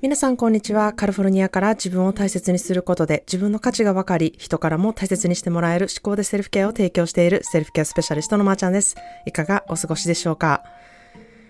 [0.00, 0.92] 皆さんこんにちは。
[0.92, 8.94] カリフォルニアから自分を大切にすることで自分の価値が分かり、人からも大切にしてもらえる思考でセルフケアを提供しているセルフケアスペシャリストのまーちゃんです。
[9.26, 10.62] いかがお過ごしでしょうか？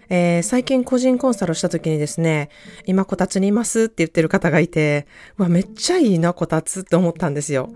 [0.08, 2.48] えー、最近個人コンサルをした時にですね、
[2.86, 7.68] 今こたつにいますって言ってる方がいて、わ、めっちゃいいな、こたつって思ったんですよ。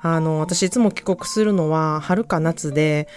[0.00, 3.08] あの、私いつも帰国するのは春か夏で、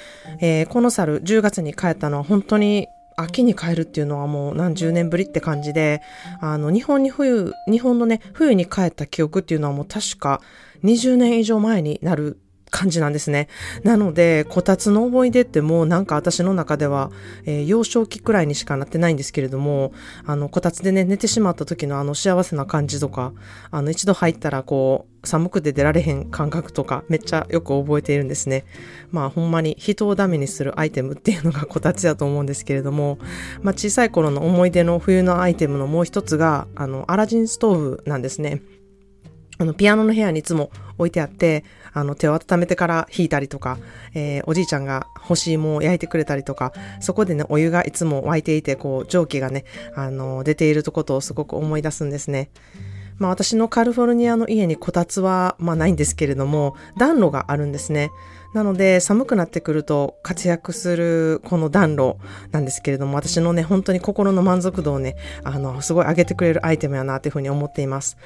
[0.41, 2.89] えー、この猿10月に帰ったのは本当に
[3.19, 6.03] 秋に帰るっていうのはもう何十年ぶりって感じで、
[6.39, 10.39] あの、日本に冬、日本のね、冬に帰った記憶っていうのはもう確か
[10.83, 13.47] 20年以上前になる感じなんですね。
[13.83, 17.11] なので、こたつの思い出ってもうなんか私の中では、
[17.45, 19.93] えー、幼少期くらいにしかなってないんですけれども、
[20.25, 23.33] あの、こたつでね、寝てしまった時のあの幸せな感じとか、
[23.71, 28.65] あの、一度入ったらこう、寒くて出られへん感覚とか、めっちゃよく覚えているんですね。
[29.11, 33.17] まあ、ほんまに人をダメにするアイテムっていうのが こたつやと思うんですけれども、
[33.61, 38.61] まあ、小さい頃の思い出の冬のアイテムのもう一つが、あの、アラジンストーブなんですね。
[39.59, 41.63] あの、ピアノの部屋にいつも置いてあって、
[41.97, 43.77] あの、手を温めてから引いたりとか、
[44.13, 52.49] えー、おじいちゃんが干し芋を焼いてくれたりとか、そこでね、お湯がいつも沸いていて、こう、蒸気がね、あの、出ているとことをすごく思い出すんですね。
[53.17, 58.11] まあ私のカリフォルニアの家にこたつは、まあないんですけれども、暖炉があるんですね。
[58.53, 62.17] なので寒くなってくると活躍するこの暖炉
[62.51, 68.17] なんですけれども、私のね、本当に心の満足度をね、あの、すごい上げてくれるアイテムやなというふうに思っています。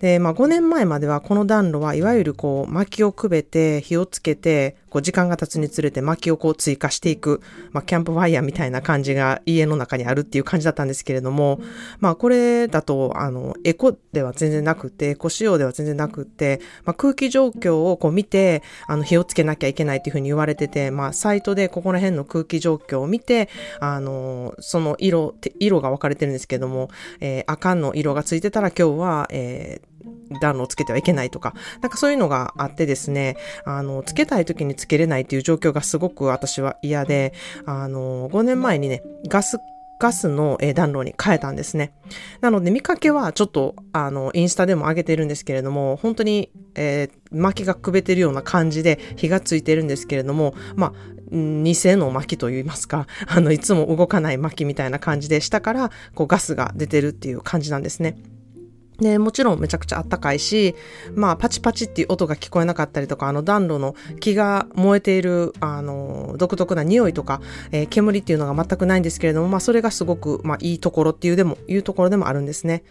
[0.00, 7.40] で、まあ5年前まではこの暖炉はいわゆるこう薪をくべて火をつけてこう時間が経つにつれて薪をこう追加していく、
[7.72, 11.60] まあキャンプファイヤーみたいな感じが家の中にあるっていう感じだったんですけれども、
[11.98, 23.48] まあこれだとあのエコでは全然なくて、エコ仕様では全然なくて、まあ空気状況をこう見てあの火をつけなきゃいけないっていうふうに言われてて、まあサイトでここら辺の空気状況を見て、
[23.80, 26.88] あの、その色、色が分かれてるんですけども、
[27.20, 29.96] えー、赤の色がついてたら今日は、えー
[30.40, 37.32] 暖炉をつけてはいけないとか、なんかそういうのがあってですね、あの、つけたい時につけれないっていう状況がすごく私は嫌で、
[37.64, 39.58] あの、5年前にね、ガス
[39.98, 41.94] ガスの暖炉に変えたんですね。
[42.40, 50.92] なので見かけはちょっとあのインスタでも上げてるんですけれども、本当に、えー、薪がくべてるような感じで火がついてるんですけれども、まあ、
[51.30, 58.16] 偽の薪と言いますか、あの、いつも動かない薪みたいな感じで下からこうガスが出てるっていう感じなんですね。
[58.98, 60.74] で、もちろんめちゃくちゃあったかいし、
[61.14, 67.40] まあ、パチパチっていう音が聞こえなかったりとか、あの暖炉の木が燃えている、あの、独特な匂いとか、
[67.72, 72.82] えー、煙っていうのが全くないんですけれども、まあ、それがすごく、まあ、いいところっていうでも、いうところでもあるんですね。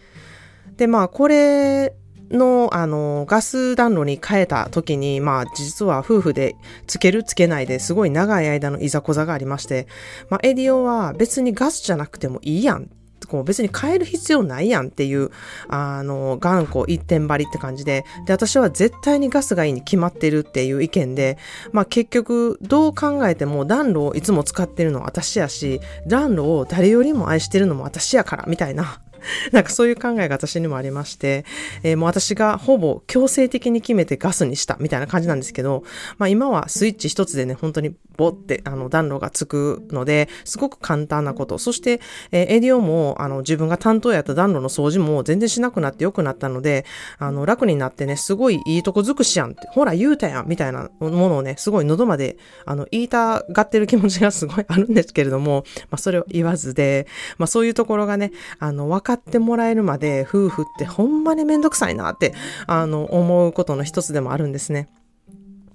[0.76, 1.94] で、まあ、これ、
[2.30, 6.56] の、あの、ガス暖炉に変えた時に、まあ、実は夫婦で
[6.86, 9.86] つけるつけないですごい長い間のいざこざがありまして、
[10.28, 12.90] まあ、エディオは別にガスじゃなくてもいいやん
[13.26, 15.30] こう別に変える必要ないやんっていう、
[15.68, 21.38] あの、頑固一点張りって感じで、で、私は絶対にガスがいいに決まってるっていう意見で、
[21.72, 29.00] まあ結局、どう考えても暖炉をいつも使ってるのは私やし、暖炉を誰よりも愛してるのも私やから、みたいな。
[29.52, 31.44] なんかそういう考えが私にもありまして、
[31.82, 35.84] えー、もう私がほぼ強制的に決めてガスにしたみたいな感じなんですけど、
[36.18, 41.58] まあ今はスイッチ一つでね、本当にボってあの暖炉がつくので、すごく簡単なこと。
[41.58, 42.00] そして、
[42.32, 46.84] えー、エディオもあの自分が担当やった暖炉の掃除も全然しなくなって良くなったので、
[47.18, 57.06] あの楽になってね、すごいいいとこ尽くしやんって、ほら言うたやんみたいなものをね、すごい喉まであの言いたがってる気持ちがすごいあるんですけれども、まあそれを言わずで、
[57.38, 62.34] まあそういうところがね、あの分かっってもらえるまで夫婦ってほんまにめんどくさいなって、
[62.66, 64.88] あの思うことの一つでもあるんですね。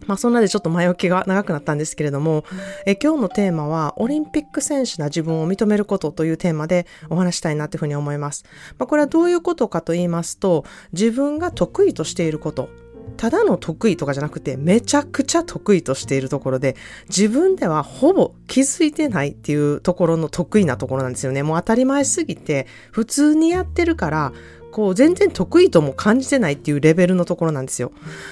[0.07, 2.43] まあそんなでちょっと前置きが長くなったんですけれども、
[2.85, 8.43] え今日のテーマはオリンピック選手な自分を認めることというテーマでお話したいなというふうに思います。
[8.77, 12.69] まあこれはどういうことかと言いますと、自分が得意としていること、
[13.17, 16.75] ただの得意とかじゃなくて、めちゃくちゃ得意としているところで、
[17.07, 21.43] 自分ではほぼ気づいてないっていうところの得意なところなんですよね。
[21.43, 24.33] もう当たり前すぎて、普通にやってるから、
[24.71, 27.91] こう全然得意とも感じてないっていうレベルのところなんですよ。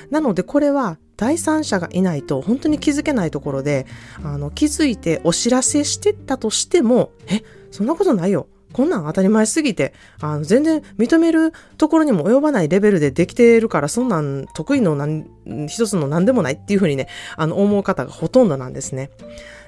[0.10, 3.86] なのでこれは第三者がいないと本当に気づけないところで、
[4.24, 8.48] あの気づいてお知らせしてったとしても、え、そんなことないよ。
[8.72, 15.26] こんなん当たり前すぎて、あの、全然認めるところにも及ばないレベルでできてるから、そんなん得意のなん
[15.68, 19.10] 一つの何でもないっていうふうにね、あの、思う方がほとんどなんですね。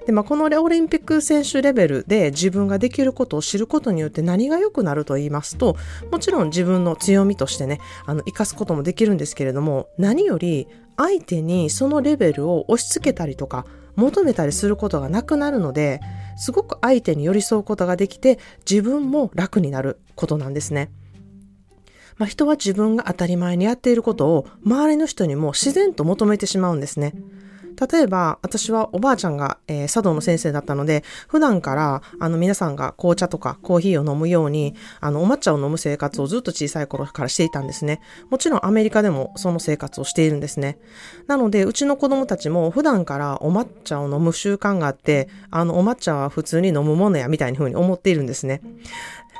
[0.06, 5.76] で、まあ、このオリンピック選手レベルで自分ができることを知ることによって何が良くなると言いますと、
[6.12, 13.66] もちろん自分の強みとしてね、あの、活かすこともできるんですけれども、何より相手にそのレベルを押し付けたりとか、
[13.96, 16.00] 求めたりすることがなくなるので、
[16.42, 20.90] すごく相手に寄り添うことができて、自分も楽になることなんですね。
[22.18, 27.14] まあ、人は自分が当たり前にやっていることを周りの人にも自然と求めてしまうんですね。
[27.90, 38.02] 例えば、私はおばあちゃんが、えー、茶道の先生だったので、普段から、あの、皆さんが紅茶とかコーヒーを飲むように、あの、お抹茶を飲む生活をずっと小さい頃からしていたんですね。
[38.30, 40.78] もちろんアメリカでもその生活をしているんですね。
[41.28, 48.62] なので、うちの子供たちも普段からお抹茶を飲む習慣があって、あの、お抹茶は普通に飲むものやみたいな風に思っているんですね。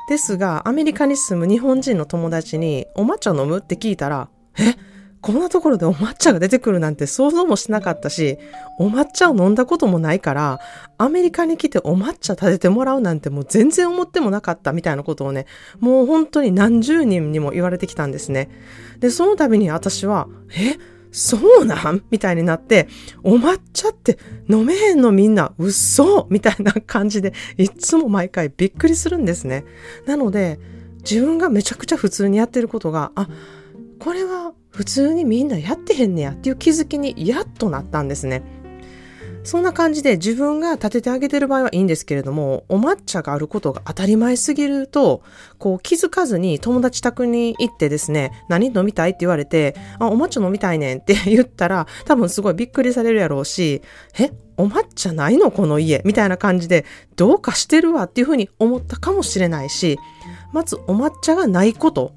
[0.08, 4.28] ですが、アメリカに住む日本人の友達に、お抹茶飲むって聞いたら、
[4.58, 4.91] え？
[5.22, 8.38] こんなところでお抹茶が出てくるなんて想像もしなかったし、
[8.78, 10.60] お抹茶を飲んだこともないから、
[10.98, 15.46] アメリカに来てお抹茶立ててもらうなんてもう全然思ってもなかったみたいなことをね、
[15.78, 18.50] もう本当に何十人にも言われてきたんですね。
[18.98, 20.76] で、その度に私は、え？
[21.14, 22.02] そうなん？
[22.10, 22.88] みたいになって、
[23.22, 29.64] お抹茶って飲めへんのみんな、嘘みたいな感じで、いつも毎回びっくりするんですね。
[30.06, 30.58] なので、
[31.08, 33.28] 自分がめちゃくちゃ普通にやってることが、あ、
[34.00, 38.42] これは普通にみんなやってへんねやっていう気づきにやっとなったんですね。
[39.44, 45.22] そんな感じで自分が立ててあげてる場合はいいんですけれども、お抹茶があることが当たり前すぎると、
[45.58, 49.10] こう気づかずに友達宅に行ってですね、何飲みたい？
[49.10, 53.82] って言われて、あ、お抹茶飲みたいねんって言ったら、多分すごいびっくりされるやろうし、
[54.16, 55.50] え、お抹茶ないの？
[55.50, 56.84] この家みたいな感じで、
[57.16, 59.98] どうかしてるわっていうふうに思ったかもしれないし、
[60.52, 62.14] まずお抹茶がないこと、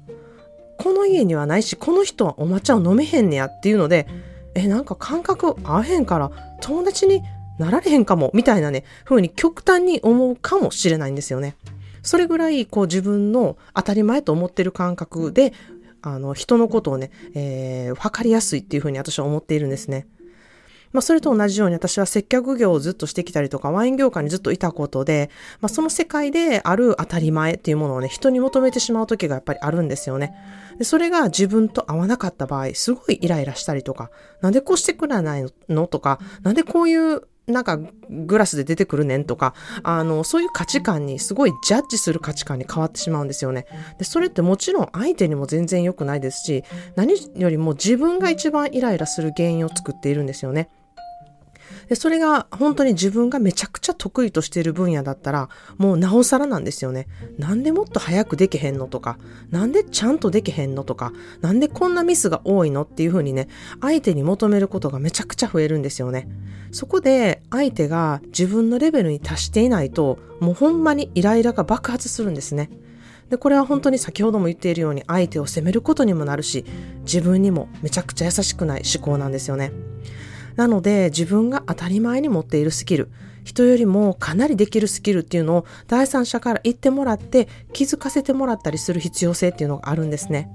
[0.78, 4.06] この家にはないし、この人はお抹茶を飲めへんねやっていうので、
[4.54, 6.30] え、なんか感覚合わへんから
[6.60, 7.22] 友達に
[7.58, 11.56] なられへんかも、みたいなね、風に極端に思うかもしれないんですよね。
[12.02, 15.52] それぐらい、こう自分の当たり前と思ってる感覚で、
[16.02, 20.06] あの、人のことをね、えー、分かりやすいっていうふうに私は思っているんですね。
[20.96, 25.28] まあ、それと同じように私は接客業をずっとしてきたりとか、ワイン業界にずっといたことで、
[25.60, 30.34] まあ、その世界である当たり前っていうものをね、人に求めてしまう時がやっぱりあるんですよね。
[30.78, 34.10] でそれが自分と合わなかった場合、すごいイライラしたりとか、
[34.40, 37.78] なんでこうしてくれないのとか、なんでこういうなんか
[38.10, 39.54] グラスで出てくるねんとか、
[39.84, 43.66] あの、そういう価値観にすごいジャッジする価値観に変わってしまうんですよね。
[43.98, 46.64] で、それってもちろん相手にも全然良くないですし、
[46.96, 50.70] 何よりも自分が一番イライラする原因を作っているんですよね。
[51.88, 55.48] で、それが本当に自分がめちゃくちゃ得意としている分野だったら、
[55.78, 57.06] もうなおさらなんですよね。
[57.38, 59.18] なんでもっと早くできへんのとか、
[59.50, 63.48] なんでちゃんとできへんのとか、なんでこんなミスが多いのっていうふうにね、
[63.80, 66.28] 相手に求めることがめちゃくちゃ増えるんですよね。
[66.72, 72.70] そこで相手が自分のレベルに達していないと、もうほんまにイライラが爆発するんですね。
[73.30, 76.64] で、これは本当に先ほども言っているように相手を責めることにもなるし、
[77.00, 79.72] 自分にもめちゃくちゃ優しくない思考なんですよね。
[80.56, 83.10] なので自分が当たり前に持っているスキル、
[83.44, 90.50] 人よりもかなりできるスキルっていうのを第三者から言ってもらって気づかせてもらったりする必要性っていうのがあるんですね。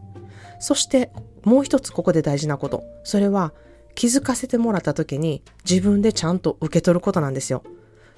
[0.60, 1.12] そして
[1.44, 2.84] もう一つここで大事なこと。
[3.04, 3.54] それは
[3.96, 7.64] 気づかせてもらった時に自分でちゃんと受け取ることなんですよ。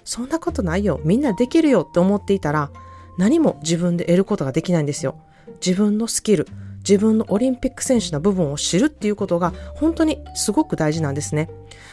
[0.03, 0.99] そんなことないよ。
[1.03, 2.71] みんなできるよって思っていたら
[3.17, 5.19] 何も自分で得ることができないんですよ。
[5.65, 6.47] 自分のスキル、
[6.87, 11.49] 自分のオリンピック選手の部分を知るっていうことが本当にすごく大事なんですね。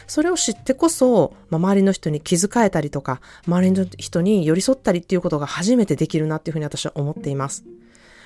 [0.07, 7.63] それを知ってこそ、まあ、周りの人に気遣えたりとか、周りの人に寄り添ったりっていうことが初めてできるなっていうふうに私は思っています。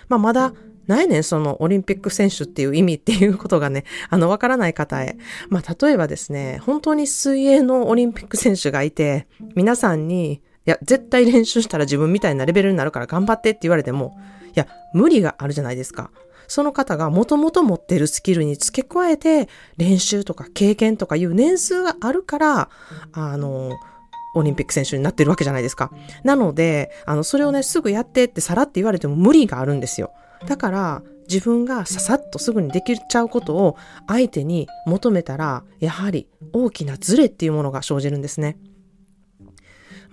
[0.07, 0.53] まあ、まだ
[0.87, 5.17] ないねん、そのオリンピック選手っていう意味っていうことがね、 あの、わからない方へ。
[5.49, 14.17] まあ、例えばですね、本当に水泳のオリンピック選手がいて、皆さんに、いや、絶対練習したら自分みたいなレベルになるから頑張ってって言われても、
[14.55, 16.11] や、無理があるじゃないですか。
[16.47, 22.69] その方がもともと持ってるスキルに付け加えて、練習とか経験とかいう年数があるから、
[23.13, 23.71] あの、
[24.35, 25.91] オリンピック選手になってるわけじゃないですか。
[26.23, 30.11] なので、あの、それをね、すぐやってってさらって言われても無理があるんですよ。
[30.45, 38.57] だから、自分がささっとすぐにできちゃうことを相手に求めたら、やはり大きなズレっていうものが生じるんですね。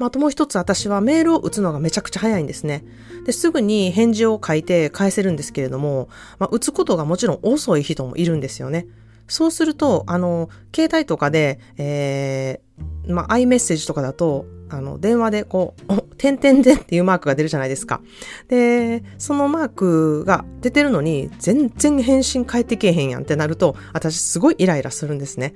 [0.02, 2.84] まあ、あともう一つ私はメールを打つのがめちゃくちゃ早いんですね。
[3.24, 6.08] で、すぐに返事を書いて返せるんですけれども、
[6.40, 8.88] まあ、打つことがもちろん遅い人もいるんですよね。
[9.28, 18.00] そうすると、あの、携帯とかで、えー、まあ、iMessage とかだと、あの、電話でこう、 点々でっていうマークが出るじゃないですか。
[18.48, 25.54] で、そのマークが出てるのに、全然返信返ってけえへんやんってなると、私すごいイライラするんですね。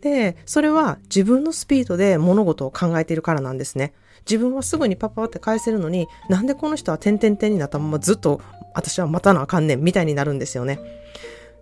[0.00, 3.94] で、それは自分のスピードで物事を考えているからなんですね。
[4.28, 8.40] 自分はすぐにパパって返せるのに、なんでこの人は点々点になったままずっと
[8.74, 10.78] 私は待たなあかんねんみたいになるんですよね。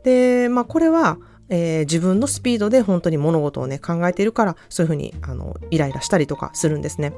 [0.02, 7.12] で、まあこれは、えー、自分のスピードで本当に物事をね考えているからそういうふうにあのイライラしたりとかするんですね。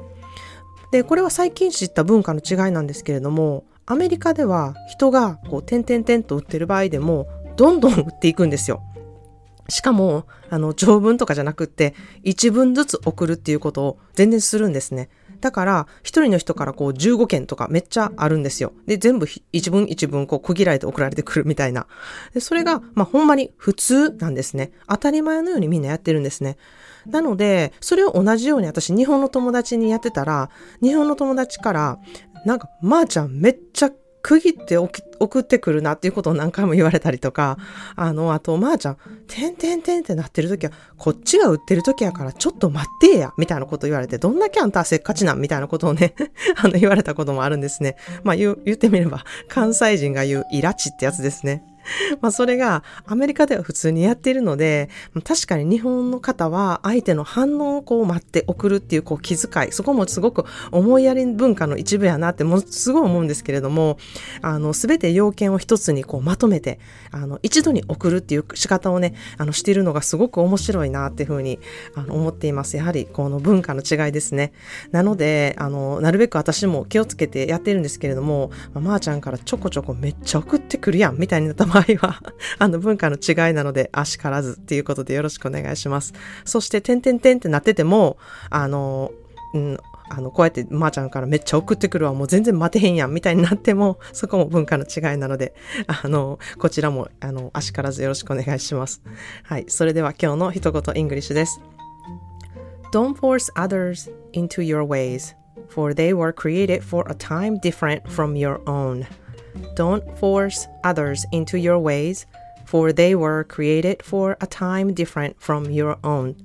[0.91, 8.81] で、これは最近知った文化の違いなんですけれども、アメリカでは人がこう、点々点と売ってる場合でも、どんどん売っていくんですよ。
[9.67, 11.93] しかも、あの、条文とかじゃなくって、
[12.23, 15.09] 一文ずつ送るっていうことを全然するんですね。
[15.41, 18.73] だから、一人の人からこう15件とかめっちゃあるんですよ。
[18.85, 21.87] で、全部一文一文こう区切られて送られてくるみたいな。
[22.33, 24.71] で、それが、まあ、ほんまに普通なんですね。
[24.87, 26.57] 当たり前のようにみんなやってるんですね。
[27.05, 30.49] なので、それを同じように私、日本の友達にやってたら、
[30.81, 31.99] 日本の友達から、
[32.45, 37.57] なんか、まー、あ、ちゃんめっちゃ区切って送ってくるなっていうことを何回も言われたりとか、
[37.95, 38.97] あの、あと、まー、あ、ちゃん、
[39.27, 46.15] てんてんてんってなってる時は、こっちが売ってる時やから、ちょっと待ってや、みたいなこと言われて、どんだけあんたせっかちなんみたいなことをね、
[46.57, 47.95] あの、言われたこともあるんですね。
[48.23, 51.63] まあ、言言ってみれば、関西人が言うイラチってやつですね。
[52.21, 54.89] まあそれがアメリカでは普通にやっているので、
[55.23, 63.97] 確かに日本の方は相手の反応をこう待って送るっていうこう気遣い、そこもすごく思いやり文化の一部やなってもうすごい思うんですけれども、
[64.41, 66.79] あの、すべて要件を一つにこうまとめて、
[67.11, 71.59] あの、一度に送るっていう仕方をね、あの、しているのがすごく面白いなっていうふうに
[71.95, 72.77] あの思っています。
[72.77, 74.53] やはりこの文化の違いですね。
[74.91, 82.21] なので、あの、なるべく私も気をつけてやってるんですけれども、まあ、まー、ちゃんからちょこちょこめっちゃ送ってくるやんみたいになった場合は、
[82.57, 86.13] あの文化の違いなので、あしからずっていうことでよろしくお願いします。
[86.45, 88.17] そして、てんてんてんってなってても、
[88.49, 89.11] あの、
[89.53, 89.77] うん、
[90.09, 95.53] あの、こうやって、まー、ちゃんからめっちゃ送ってくるわ、もう全然待てへんやん、みたいになっても、 そこも文化の違いなので、
[95.87, 99.01] あの、こちらも、あの、あしからずよろしくお願いします。
[99.43, 99.65] はい。
[99.67, 101.61] それでは今日の一言イングリッシュです。
[102.91, 105.35] Don't force others into your ways,
[105.69, 109.05] for they were created for a time different from your own.
[109.75, 112.27] Don't force others into your ways,
[112.65, 116.35] for they were created for a time different from your own.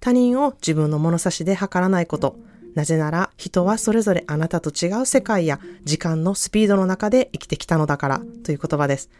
[0.00, 2.36] 他人を自分の物差しで測らないこと。
[2.74, 9.10] なぜなら人はそれぞれあなたと違う世界や時間のスピードの中で生きてきたのだからという言葉です。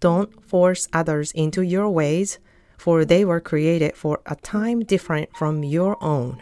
[0.00, 2.40] Don't force others into your ways,
[2.76, 6.36] for they were created for a time different from your own.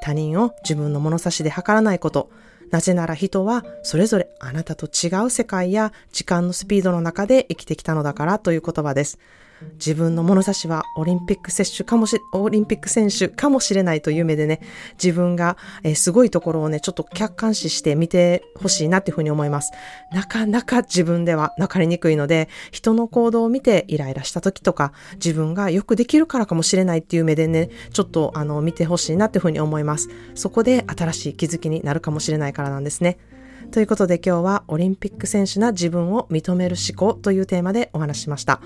[0.00, 2.30] 他人を自分の物差しで測らないこと。
[2.72, 9.18] なぜなら人はそれぞれあなたと違う世界や時間のスピードの中で生きてきたのだからという言葉です。
[9.74, 14.60] 自分の物差しはオリンピック選手かもし、オリンピック選手かもしれないという目でね、
[15.02, 19.72] 自分が、え、すごいところをね、ちょっと客観視して見てほしいなっていうふうに思います。
[20.12, 30.08] なかなか自分では分かりにくいので、人の行動を見てイライラした時とか、自分がよくできるからかもしれないっていう目でね、ちょっとあの、見てほしいなっていうふうに思います。
[30.34, 33.18] そこで新しい気づきになるかもしれないからなんですね。
[33.70, 38.60] ということで今日はオリンピック選手な自分を認める思考というテーマでお話しました。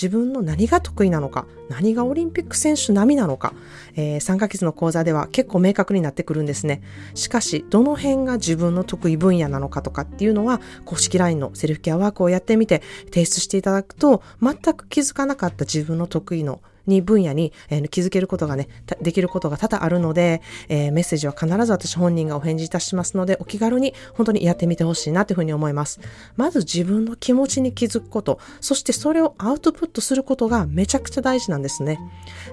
[0.00, 3.52] 自分の何が得意なのか、何がオリンピック選手並みなのか、
[3.96, 6.82] えー、3ヶ月の講座では結構明確になってくるんですね。
[7.14, 18.68] しかし、どの辺が自分の得意分野なのかとかっていうのは、公式 LINE のセルフケアワークをやってみて提出していただくと、全く気づかなかった自分の得意のに分野に、えー、気づけることがね、
[19.00, 26.00] できることが多々あるので、えー、メッセージは必ず私本人がお返事いたしますので、お気軽に本当にやってみてほしいなというふうに思います。
[26.36, 31.98] まず自分の気持ちに気づくこと、そしてそれをアウトプットすることがめちゃくちゃ大事なんですね。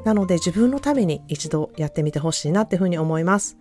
[0.04, 3.58] なので自分のために一度やってみてほしいなっていうふうに思います。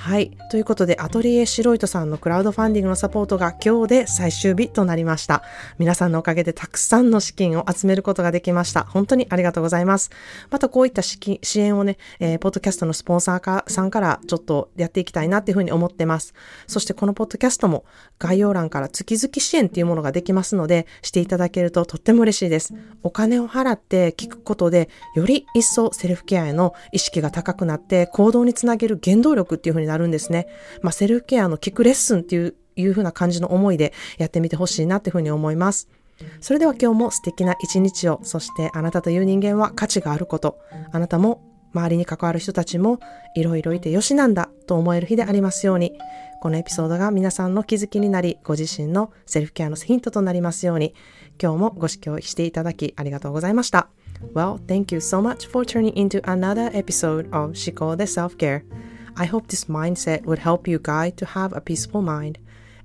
[0.00, 0.30] はい。
[0.50, 5.42] ということで、アトリエシロイトさんのクラウドファンディングのサポートが今日で最終日となりました。
[5.78, 8.84] 皆さんのおかげでたくさんの資金を集めることができました。
[8.84, 10.10] 本当にありがとうございます。
[10.48, 16.32] またこういった資金支援をね、えー、ポッドキャストのスポンサーかさんからちょっとやっていきたいなっていうふうに思ってます。
[16.66, 17.84] そしてこのポッドキャストも
[18.18, 22.72] 概要欄から月々支援っていうものができますので、していただけるととっても嬉しいです。
[23.02, 30.46] お金を払って聞くことで、より一層セルフケアへの意識が高くなって行動につなげる原動力っていうふうになるんですね。
[30.82, 35.88] まあ、セルフケアの聞くレッスンっていういう風な感じの思いでやってみてほしいなっていうふうに思います。
[36.40, 40.58] それでは今日も素敵な一日を、そしてあなたという人間は価値があること、
[40.92, 41.42] あなたも
[41.72, 42.98] 周りに関わる人たちも
[43.34, 45.98] いろいろいてよしなんだと思える日でありますように、
[46.40, 50.94] このエピソードが皆さんの気づきになり、ご自身のセルフケアのヒントとなりますように、
[51.40, 53.88] 今日もご視聴していただきありがとうございました。
[54.34, 58.89] Well, thank you so much for turning into another episode of 思考で Self-Care.
[59.16, 62.38] I hope this mindset would help you guide to have a peaceful mind.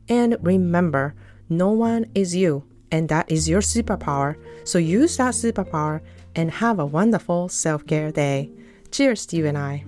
[0.07, 1.15] And remember,
[1.49, 4.35] no one is you, and that is your superpower.
[4.63, 6.01] So use that superpower
[6.35, 8.51] and have a wonderful self care day.
[8.91, 9.85] Cheers to you and I.